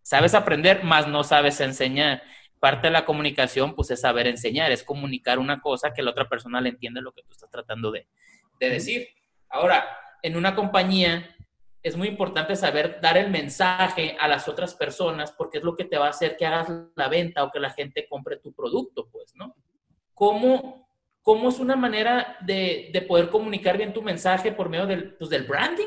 [0.00, 2.22] sabes aprender, más no sabes enseñar.
[2.58, 6.30] Parte de la comunicación, pues, es saber enseñar, es comunicar una cosa que la otra
[6.30, 8.08] persona le entiende lo que tú estás tratando de,
[8.58, 9.06] de decir.
[9.50, 9.86] Ahora,
[10.22, 11.35] en una compañía
[11.86, 15.84] es muy importante saber dar el mensaje a las otras personas porque es lo que
[15.84, 19.08] te va a hacer que hagas la venta o que la gente compre tu producto,
[19.08, 19.54] pues, ¿no?
[20.12, 20.90] ¿Cómo,
[21.22, 25.30] cómo es una manera de, de, poder comunicar bien tu mensaje por medio del, pues,
[25.30, 25.86] del branding?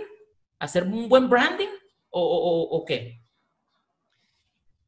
[0.59, 1.67] ¿Hacer un buen branding
[2.12, 3.21] o, o, o qué?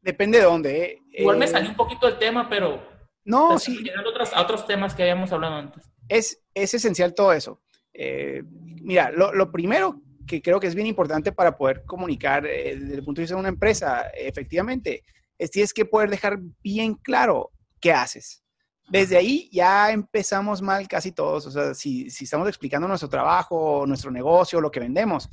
[0.02, 0.82] Depende de dónde.
[0.82, 1.02] ¿eh?
[1.12, 2.90] Igual me eh, salió un poquito del tema, pero...
[3.26, 3.84] No, sí.
[3.84, 5.84] Llegando a otros, a otros temas que habíamos hablado antes.
[6.08, 7.62] Es, es esencial todo eso.
[7.94, 8.44] Eh,
[8.82, 12.96] mira, lo, lo primero que creo que es bien importante para poder comunicar eh, desde
[12.96, 15.04] el punto de vista de una empresa, efectivamente,
[15.38, 18.42] es tienes que poder dejar bien claro qué haces.
[18.88, 21.48] Desde ahí ya empezamos mal casi todos.
[21.48, 25.30] O sea, si, si estamos explicando nuestro trabajo, nuestro negocio, lo que vendemos,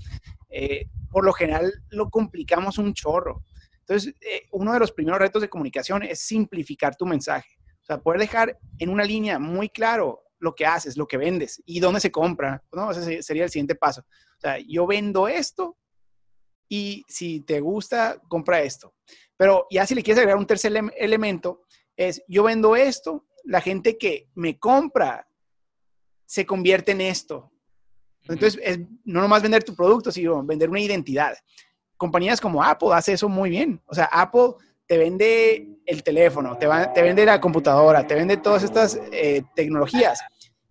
[0.48, 3.44] eh, por lo general lo complicamos un chorro.
[3.80, 7.48] Entonces, eh, uno de los primeros retos de comunicación es simplificar tu mensaje.
[7.82, 11.62] O sea, poder dejar en una línea muy claro lo que haces, lo que vendes
[11.66, 12.90] y dónde se compra, ¿no?
[12.90, 14.02] Ese sería el siguiente paso.
[14.02, 15.76] O sea, yo vendo esto
[16.68, 18.94] y si te gusta, compra esto.
[19.36, 21.62] Pero ya si le quieres agregar un tercer elemento,
[21.96, 25.26] es yo vendo esto, la gente que me compra
[26.26, 27.50] se convierte en esto.
[28.22, 31.34] Entonces, es no nomás vender tu producto, sino vender una identidad.
[31.96, 33.80] Compañías como Apple hace eso muy bien.
[33.86, 34.52] O sea, Apple
[34.86, 40.20] te vende el teléfono, te, te vende la computadora, te vende todas estas eh, tecnologías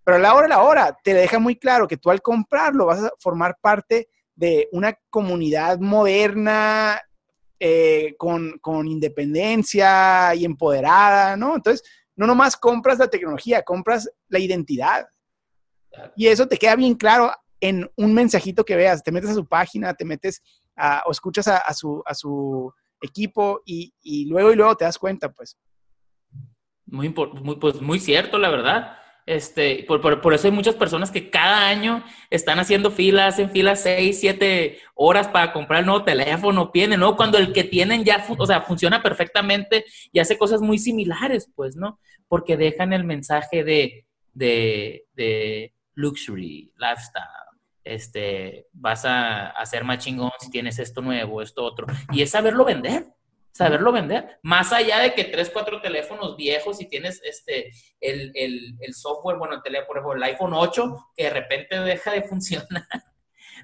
[0.08, 2.86] pero a la hora de la hora te deja muy claro que tú al comprarlo
[2.86, 6.98] vas a formar parte de una comunidad moderna,
[7.60, 11.56] eh, con, independencia y empoderada, ¿no?
[11.56, 15.08] Entonces, no nomás compras la tecnología, compras la identidad.
[16.16, 19.02] Y eso te queda bien claro en un mensajito que veas.
[19.02, 20.42] Te metes a su página, te metes
[21.04, 25.32] o escuchas a, su, a su equipo y, y, luego y luego te das cuenta,
[25.32, 25.56] pues.
[26.86, 28.98] Muy, pues muy cierto, la verdad.
[29.26, 33.82] Este, por, por, eso hay muchas personas que cada año están haciendo filas, hacen filas
[33.82, 37.14] 6, 7 horas para comprar el nuevo teléfono, tienen, ¿no?
[37.14, 41.76] Cuando el que tienen ya, o sea, funciona perfectamente y hace cosas muy similares, pues,
[41.76, 42.00] ¿no?
[42.26, 47.47] Porque dejan el mensaje de, de, de luxury, lifestyle,
[47.94, 52.64] este, vas a hacer más chingón si tienes esto nuevo, esto otro, y es saberlo
[52.64, 53.06] vender
[53.58, 54.38] saberlo vender.
[54.42, 59.62] Más allá de que tres, cuatro teléfonos viejos y tienes este, el, software, bueno, el
[59.62, 62.86] teléfono, por ejemplo, el iPhone 8, que de repente deja de funcionar.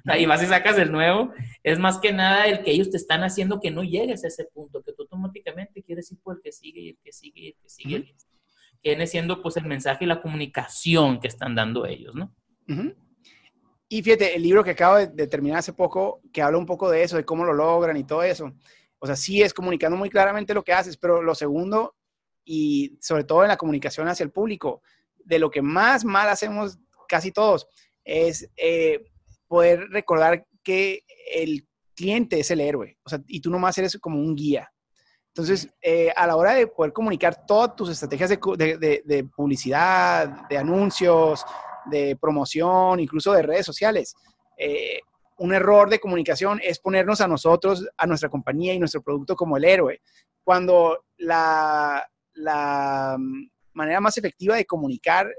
[0.05, 1.33] Ahí vas y sacas el nuevo.
[1.63, 4.45] Es más que nada el que ellos te están haciendo que no llegues a ese
[4.45, 7.47] punto, que tú automáticamente quieres ir por el que sigue y el que sigue y
[7.47, 8.15] el que sigue.
[8.83, 12.35] Que viene siendo pues el mensaje y la comunicación que están dando ellos, ¿no?
[13.87, 17.03] Y fíjate, el libro que acabo de, terminar hace poco, que habla un poco de
[17.03, 18.51] eso, de cómo lo logran y todo eso.
[18.99, 21.95] O sea, sí es comunicando muy claramente lo que haces, pero lo segundo,
[22.43, 24.81] y sobre todo en la comunicación hacia el público,
[25.17, 27.67] de lo que más mal hacemos casi todos,
[28.03, 29.03] es eh,
[29.47, 34.19] poder recordar que el cliente es el héroe, o sea, y tú nomás eres como
[34.19, 34.71] un guía.
[35.35, 41.43] Entonces, eh, a la hora de poder comunicar todas tus estrategias de, publicidad, de anuncios,
[41.89, 44.15] de promoción, incluso de redes sociales,
[44.57, 44.99] eh,
[45.37, 49.57] un error de comunicación es ponernos a nosotros, a nuestra compañía y nuestro producto como
[49.57, 50.01] el héroe,
[50.43, 53.17] cuando la, la
[53.73, 55.29] manera más efectiva de comunicar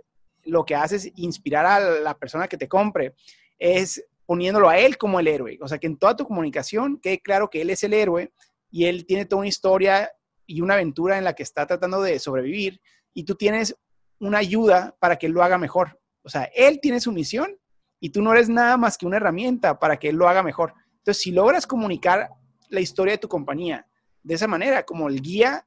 [0.44, 3.14] lo que haces, inspirar a la persona que te compre,
[3.58, 5.58] es poniéndolo a él como el héroe.
[5.62, 8.32] O sea, que en toda tu comunicación quede claro que él es el héroe
[8.70, 10.10] y él tiene toda una historia
[10.46, 12.80] y una aventura en la que está tratando de sobrevivir
[13.14, 13.76] y tú tienes
[14.18, 15.98] una ayuda para que él lo haga mejor.
[16.26, 17.56] O sea, él tiene su misión
[18.00, 20.74] y tú no eres nada más que una herramienta para que él lo haga mejor.
[20.98, 22.30] Entonces, si logras comunicar
[22.68, 23.86] la historia de tu compañía
[24.24, 25.66] de esa manera, como el guía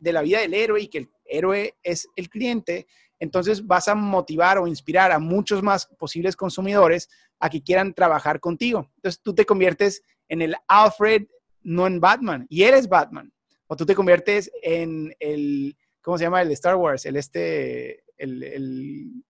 [0.00, 2.86] de la vida del héroe y que el héroe es el cliente,
[3.18, 8.40] entonces vas a motivar o inspirar a muchos más posibles consumidores a que quieran trabajar
[8.40, 8.90] contigo.
[8.96, 11.26] Entonces tú te conviertes en el Alfred,
[11.62, 13.30] no en Batman, y eres Batman.
[13.66, 16.40] O tú te conviertes en el, ¿cómo se llama?
[16.40, 19.24] El Star Wars, el este, el, el,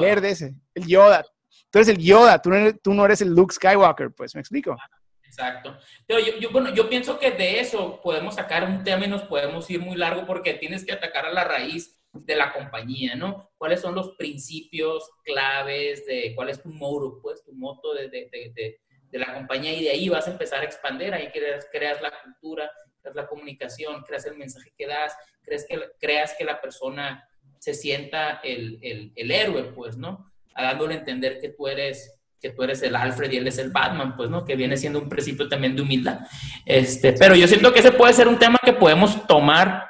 [0.00, 1.24] verde ese, el Yoda.
[1.70, 4.40] Tú eres el Yoda, tú no eres, tú no eres el Luke Skywalker, pues, ¿me
[4.40, 4.76] explico?
[5.24, 5.78] Exacto.
[6.06, 9.68] Yo, yo, bueno, yo pienso que de eso podemos sacar un tema y nos podemos
[9.70, 13.50] ir muy largo porque tienes que atacar a la raíz de la compañía, ¿no?
[13.56, 18.28] ¿Cuáles son los principios claves de cuál es tu modo, pues, tu moto de, de,
[18.30, 18.80] de,
[19.10, 19.72] de, la compañía?
[19.72, 23.26] Y de ahí vas a empezar a expandir, ahí creas, creas la cultura, creas la
[23.26, 27.26] comunicación, creas el mensaje que das, crees que, creas que la persona
[27.62, 30.32] se sienta el, el, el héroe, pues, ¿no?
[30.56, 33.70] dándole a entender que tú eres que tú eres el Alfred y él es el
[33.70, 34.44] Batman, pues, ¿no?
[34.44, 36.18] Que viene siendo un principio también de humildad.
[36.66, 39.84] Este, pero yo siento que ese puede ser un tema que podemos tomar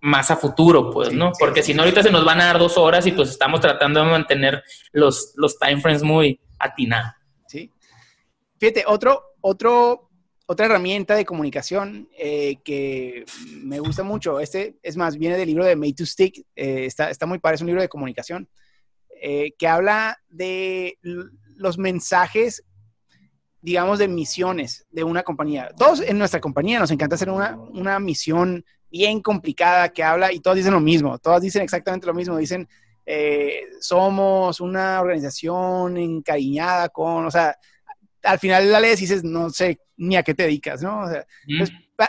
[0.00, 1.30] más a futuro, pues, ¿no?
[1.38, 4.04] Porque si no, ahorita se nos van a dar dos horas y pues estamos tratando
[4.04, 7.14] de mantener los, los time frames muy atinados.
[7.46, 7.72] Sí.
[8.58, 10.09] Fíjate, otro, otro,
[10.50, 13.24] otra herramienta de comunicación eh, que
[13.62, 17.08] me gusta mucho, este es más, viene del libro de Made to Stick, eh, está,
[17.08, 18.48] está muy padre, es un libro de comunicación,
[19.22, 22.64] eh, que habla de los mensajes
[23.62, 25.70] digamos, de misiones de una compañía.
[25.78, 30.40] Todos en nuestra compañía nos encanta hacer una, una misión bien complicada que habla y
[30.40, 32.68] todos dicen lo mismo, todas dicen exactamente lo mismo, dicen,
[33.06, 37.56] eh, somos una organización encariñada con, o sea,
[38.22, 41.02] al final la lees y dices, no sé ni a qué te dedicas, ¿no?
[41.02, 41.26] O sea,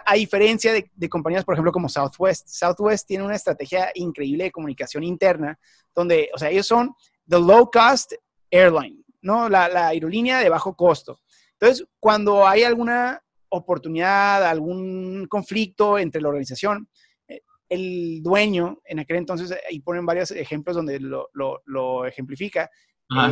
[0.06, 4.52] a diferencia de, de, compañías, por ejemplo, como Southwest, Southwest tiene una estrategia increíble de
[4.52, 5.60] comunicación interna,
[5.94, 6.94] donde, o sea, ellos son
[7.28, 8.14] the low cost
[8.50, 9.50] airline, ¿no?
[9.50, 11.20] La, la aerolínea de bajo costo.
[11.60, 16.90] Entonces, cuando hay alguna oportunidad, algún conflicto entre la organización,
[17.28, 22.70] eh, el dueño, en aquel entonces, ahí ponen varios ejemplos donde lo, lo, ejemplifica,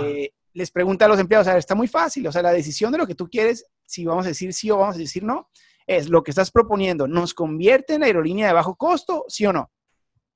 [0.01, 2.91] eh, les pregunta a los empleados, o sea, está muy fácil, o sea, la decisión
[2.91, 5.49] de lo que tú quieres, si vamos a decir sí o vamos a decir no,
[5.85, 9.71] es lo que estás proponiendo, ¿nos convierte en aerolínea de bajo costo, sí o no?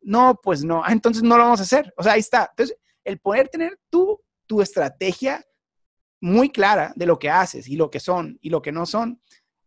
[0.01, 2.47] No, pues no, ah, entonces no lo vamos a hacer, o sea, ahí está.
[2.51, 5.43] Entonces, el poder tener tú tu estrategia
[6.21, 9.21] muy clara de lo que haces y lo que son y lo que no son,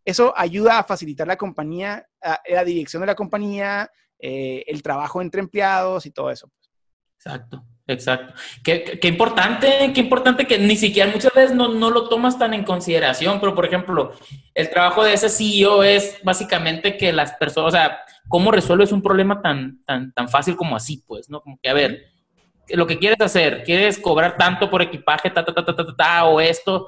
[0.04, 2.06] eso ayuda a facilitar la compañía,
[2.48, 6.50] la dirección de la compañía, eh, el trabajo entre empleados y todo eso.
[7.16, 8.35] Exacto, exacto.
[8.62, 12.64] Qué, importante, qué importante que ni siquiera muchas veces no, no, lo tomas tan en
[12.64, 14.12] consideración, pero por ejemplo,
[14.55, 19.03] el trabajo de ese CEO es básicamente que las personas, o sea, cómo resuelves un
[19.03, 21.40] problema tan, tan, tan fácil como así, pues, ¿no?
[21.40, 22.07] Como que, a ver,
[22.68, 26.25] lo que quieres hacer, quieres cobrar tanto por equipaje, ta, ta, ta, ta, ta, ta
[26.27, 26.87] o esto,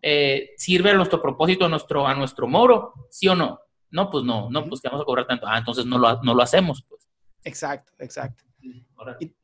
[0.00, 2.92] eh, ¿sirve a nuestro propósito, a nuestro, a nuestro moro?
[3.10, 3.60] ¿Sí o no?
[3.90, 5.46] No, pues no, no, pues que vamos a cobrar tanto.
[5.48, 7.08] Ah, entonces no lo, no lo hacemos, pues.
[7.44, 8.44] Exacto, exacto.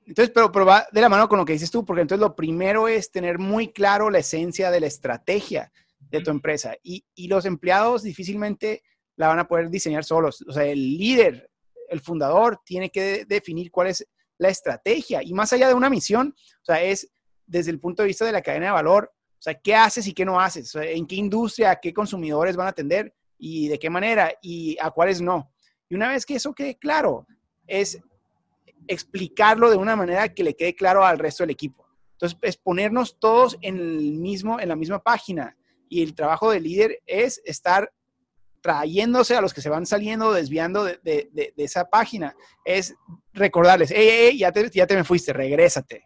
[0.07, 2.35] Entonces, pero, pero va de la mano con lo que dices tú, porque entonces lo
[2.35, 7.29] primero es tener muy claro la esencia de la estrategia de tu empresa y, y
[7.29, 8.83] los empleados difícilmente
[9.17, 10.45] la van a poder diseñar solos.
[10.49, 11.51] O sea, el líder,
[11.89, 14.07] el fundador, tiene que definir cuál es
[14.39, 17.11] la estrategia y más allá de una misión, o sea, es
[17.47, 20.13] desde el punto de vista de la cadena de valor, o sea, ¿qué haces y
[20.13, 20.75] qué no haces?
[20.75, 25.21] ¿En qué industria, qué consumidores van a atender y de qué manera y a cuáles
[25.21, 25.53] no?
[25.89, 27.27] Y una vez que eso quede claro,
[27.67, 28.01] es
[28.89, 31.87] explicarlo de una manera que le quede claro al resto del equipo.
[32.13, 35.57] Entonces, es ponernos todos en, el mismo, en la misma página.
[35.89, 37.93] Y el trabajo del líder es estar
[38.63, 42.35] trayéndose a los que se van saliendo, desviando de, de, esa página.
[42.65, 42.95] Es
[43.33, 46.05] recordarles, hey, hey, ya, te, ya te me fuiste, regrésate.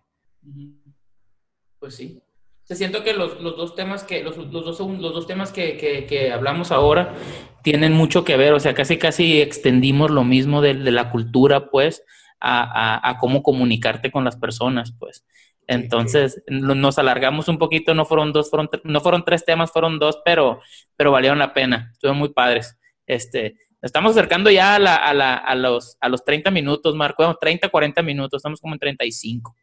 [1.78, 2.20] Pues sí.
[2.64, 5.76] Se siento que los, los, dos temas que los, los dos, los dos temas que,
[5.76, 7.14] que, que, hablamos ahora
[7.62, 11.70] tienen mucho que ver, o sea, casi casi extendimos lo mismo de, de la cultura,
[11.70, 12.02] pues,
[12.40, 15.24] a, a, a, cómo comunicarte con las personas, pues.
[15.68, 20.20] Entonces, nos alargamos un poquito, no fueron dos, fueron, no fueron tres temas, fueron dos,
[20.24, 20.60] pero,
[20.96, 22.78] pero valieron la pena, estuvieron muy padres.
[23.06, 27.36] Este, estamos acercando ya a, la, a, la, a, los, a los 30 minutos, Marco,
[27.40, 29.56] 30, 40 minutos, estamos como en 35.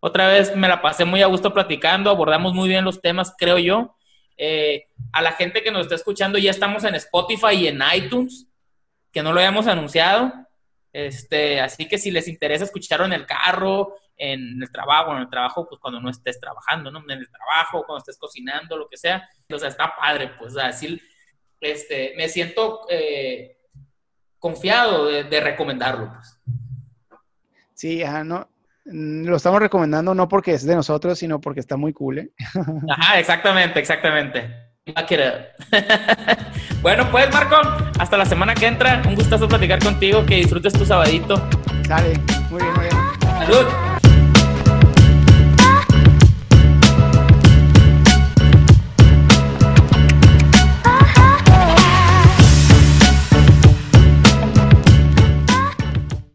[0.00, 3.58] Otra vez me la pasé muy a gusto platicando, abordamos muy bien los temas, creo
[3.58, 3.94] yo.
[4.36, 8.46] Eh, a la gente que nos está escuchando, ya estamos en Spotify y en iTunes,
[9.12, 10.32] que no lo habíamos anunciado.
[10.92, 15.30] Este, así que si les interesa escucharlo en el carro, en el trabajo, en el
[15.30, 17.00] trabajo, pues cuando no estés trabajando, ¿no?
[17.08, 19.28] En el trabajo, cuando estés cocinando, lo que sea.
[19.52, 21.00] O sea, está padre, pues así
[21.60, 23.58] este, me siento eh,
[24.38, 26.12] confiado de, de, recomendarlo.
[26.14, 26.40] Pues.
[27.74, 28.48] Sí, ajá, no,
[28.84, 32.18] lo estamos recomendando no porque es de nosotros, sino porque está muy cool.
[32.18, 32.32] ¿eh?
[32.90, 34.67] Ajá, exactamente, exactamente.
[36.82, 37.56] bueno, pues Marco,
[37.98, 39.02] hasta la semana que entra.
[39.06, 41.48] Un gustazo platicar contigo, que disfrutes tu sabadito.
[41.88, 42.18] Dale,
[42.50, 42.96] muy bien, muy bien.
[43.46, 43.87] Salud.